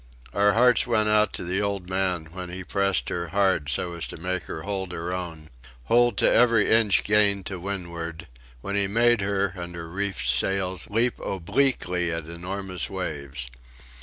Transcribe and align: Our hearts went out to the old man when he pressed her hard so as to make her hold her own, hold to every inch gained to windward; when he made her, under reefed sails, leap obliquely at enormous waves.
Our 0.33 0.53
hearts 0.53 0.87
went 0.87 1.09
out 1.09 1.31
to 1.33 1.43
the 1.43 1.61
old 1.61 1.87
man 1.87 2.29
when 2.31 2.49
he 2.49 2.63
pressed 2.63 3.09
her 3.09 3.27
hard 3.27 3.69
so 3.69 3.93
as 3.93 4.07
to 4.07 4.17
make 4.17 4.45
her 4.45 4.63
hold 4.63 4.91
her 4.93 5.13
own, 5.13 5.51
hold 5.83 6.17
to 6.17 6.31
every 6.33 6.71
inch 6.71 7.03
gained 7.03 7.45
to 7.45 7.59
windward; 7.59 8.25
when 8.61 8.75
he 8.75 8.87
made 8.87 9.21
her, 9.21 9.53
under 9.55 9.87
reefed 9.87 10.27
sails, 10.27 10.89
leap 10.89 11.19
obliquely 11.19 12.11
at 12.11 12.25
enormous 12.25 12.89
waves. 12.89 13.45